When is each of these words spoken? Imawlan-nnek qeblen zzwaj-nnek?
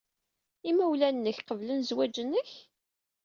Imawlan-nnek 0.69 1.37
qeblen 1.47 1.79
zzwaj-nnek? 1.87 2.51